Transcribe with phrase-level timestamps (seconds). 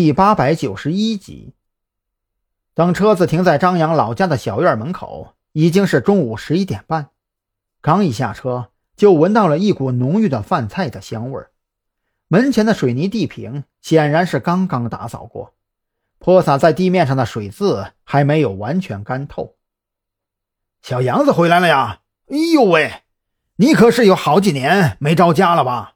[0.00, 1.54] 第八百九十一集。
[2.72, 7.10] 等车子停在张扬老家的小院门口，已经是中午十一点半。
[7.80, 11.50] 刚一下车，就闻到了一股浓郁的饭菜的香味儿。
[12.28, 15.52] 门前的水泥地坪显然是刚刚打扫过，
[16.20, 19.56] 泼洒在地面上的水渍还没有完全干透。
[20.80, 22.02] 小杨子回来了呀！
[22.28, 23.02] 哎呦喂，
[23.56, 25.94] 你可是有好几年没着家了吧？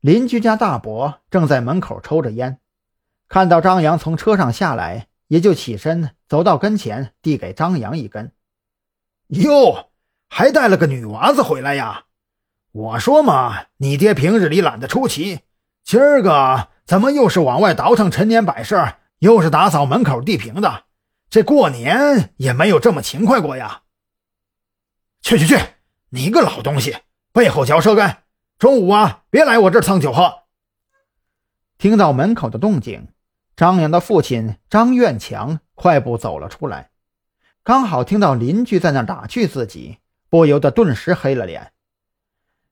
[0.00, 2.58] 邻居家大伯正在门口抽着烟，
[3.30, 5.06] 看到张扬从车上下来。
[5.30, 8.32] 也就起身走到跟前，递给张扬一根。
[9.28, 9.90] 哟，
[10.28, 12.06] 还带了个女娃子回来呀！
[12.72, 15.42] 我说嘛，你爹平日里懒得出奇，
[15.84, 20.86] 今儿个怎么又是往外倒腾陈年摆设，又是打扫门口地坪的？
[21.28, 23.82] 这过年也没有这么勤快过呀！
[25.22, 25.56] 去去去，
[26.08, 26.96] 你个老东西，
[27.32, 28.16] 背后嚼舌根！
[28.58, 30.40] 中午啊，别来我这儿蹭酒喝。
[31.78, 33.06] 听到门口的动静。
[33.60, 36.92] 张扬的父亲张院强快步走了出来，
[37.62, 39.98] 刚好听到邻居在那打趣自己，
[40.30, 41.70] 不由得顿时黑了脸。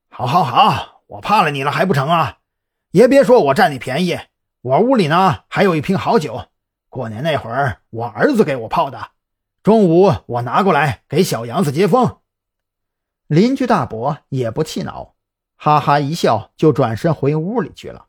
[0.08, 2.38] 好，好，好，我怕了你了还不成啊？
[2.92, 4.18] 也别说我占你便宜，
[4.62, 6.46] 我屋里呢还有一瓶好酒，
[6.88, 9.10] 过年那会儿我儿子给我泡的，
[9.62, 12.16] 中午我拿过来给小杨子接风。
[13.26, 15.16] 邻居大伯也不气恼，
[15.54, 18.06] 哈哈一笑就转身回屋里去了。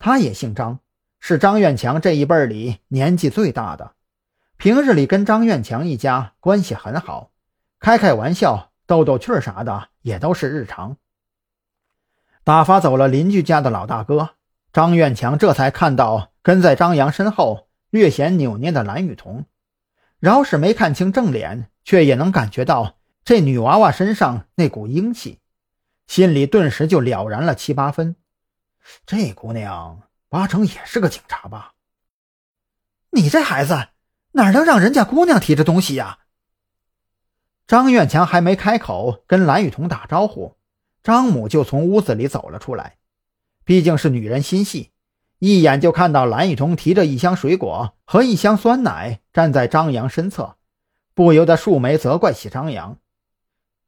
[0.00, 0.80] 他也姓张。
[1.20, 3.92] 是张院强这一辈里年纪最大的，
[4.56, 7.30] 平日里跟张院强一家关系很好，
[7.78, 10.96] 开开玩笑、逗逗趣啥的也都是日常。
[12.42, 14.30] 打发走了邻居家的老大哥，
[14.72, 19.44] 张院强这才看到跟在张扬身后略显扭捏的蓝雨桐，
[20.18, 25.38] 饶是没看清正脸，却也能感觉到这女娃娃身上那股英气，
[26.06, 28.16] 心里顿时就了然了七八分。
[29.04, 30.09] 这姑娘。
[30.30, 31.72] 八成也是个警察吧？
[33.10, 33.88] 你这孩子
[34.30, 36.20] 哪能让人家姑娘提着东西呀？
[37.66, 40.56] 张院强还没开口跟蓝雨桐打招呼，
[41.02, 42.98] 张母就从屋子里走了出来。
[43.64, 44.92] 毕竟是女人心细，
[45.40, 50.56] 一眼就看到蓝雨桐提着一箱水果和一箱酸奶站在张扬身侧，
[51.12, 52.98] 不由得竖眉责怪起张扬：“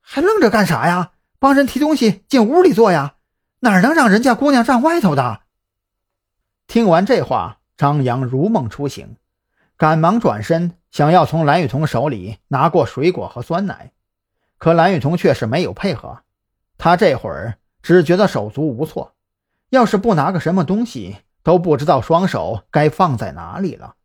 [0.02, 1.12] 还愣着干啥呀？
[1.38, 3.14] 帮人提东西进屋里坐呀？
[3.60, 5.41] 哪能让人家姑娘站外头的？”
[6.72, 9.16] 听完这话，张扬如梦初醒，
[9.76, 13.92] 赶忙转身想要从蓝雨桐手里拿过水果和酸奶，
[14.56, 16.22] 可蓝雨桐却是没有配合。
[16.78, 19.14] 他这会儿只觉得手足无措，
[19.68, 23.96] 要是不拿个什么东西，都不知道双手该放在哪里了。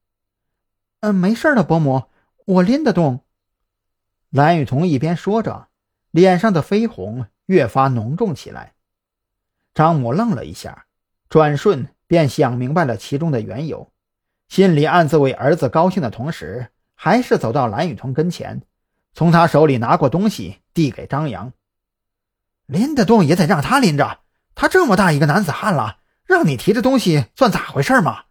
[1.00, 2.04] 嗯，没事的，伯母，
[2.44, 3.22] 我拎得动。
[4.30, 5.70] 蓝雨桐一边说着，
[6.12, 8.74] 脸上的绯红越发浓重起来。
[9.74, 10.88] 张母愣了一下，
[11.30, 11.88] 转瞬。
[12.08, 13.92] 便想明白了其中的缘由，
[14.48, 18.64] 心里暗自为儿子高兴的同时，还是走到蓝雨桐跟前，
[19.14, 21.54] 从他手里拿过东西递给张扬。
[22.66, 24.22] 拎得动也得让他拎着，
[24.56, 28.26] 他这么大一个男子汉了，让你提着东西算咋回事嘛？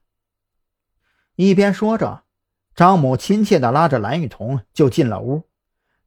[1.37, 2.25] 一边说着，
[2.75, 5.48] 张母亲切地拉着蓝雨桐就进了屋，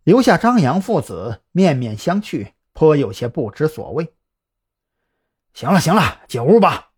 [0.04, 4.14] 留下张扬父子面面相觑，颇有些不知所谓。
[5.54, 6.89] 行了行了，进屋吧。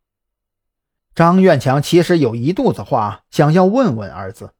[1.13, 4.53] 张院强其实有一肚子话想要问问儿子，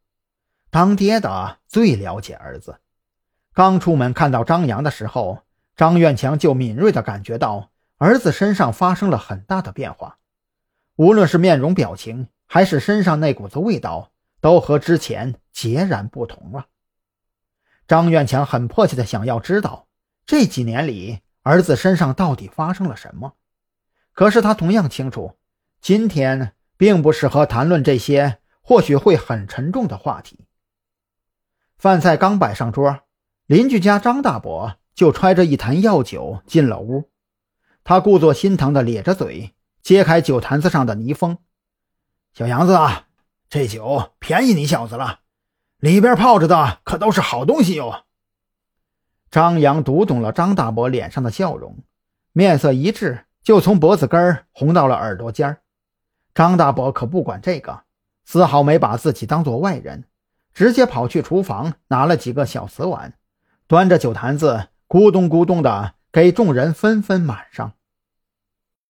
[0.70, 2.82] 当爹的最了解儿子。
[3.54, 5.40] 刚出门看到张扬的时候，
[5.78, 10.18] 张院强就敏锐地感觉到儿子身上发生了很大的变化，
[10.98, 14.12] 无论是面容表情，还是身上那股子味道，
[14.42, 16.68] 都和之前截然不同了。
[17.88, 19.88] 张院强很迫切地想要知道
[20.26, 23.36] 这几年里儿子身上到底发生了什么，
[24.14, 25.38] 可是他同样清楚。
[25.82, 30.46] 今天并不适合谈论这些或许会很沉重的话题。
[31.76, 33.00] 饭菜刚摆上桌，
[33.48, 37.10] 邻居家张大伯就揣着一坛药酒进了屋。
[37.84, 41.40] 他故作心疼地咧着嘴，揭开酒坛子上的泥封
[42.32, 43.08] ：“小杨子啊，
[43.50, 45.22] 这酒便宜你小子了，
[45.80, 48.04] 里边泡着的可都是好东西哟。”
[49.32, 51.80] 张扬读懂了张大伯脸上的笑容，
[52.34, 55.61] 面色一滞，就从脖子根红到了耳朵尖儿。
[56.34, 57.82] 张大伯可不管这个，
[58.26, 60.06] 丝毫没把自己当做外人，
[60.54, 63.14] 直接跑去厨房拿了几个小瓷碗，
[63.68, 67.74] 端着酒坛子咕咚咕咚的给众人纷纷满上。